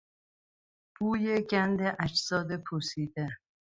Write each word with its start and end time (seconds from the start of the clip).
بوی 0.95 1.25
گند 1.51 1.79
اجساد 2.05 2.49
پوسیده 2.65 3.27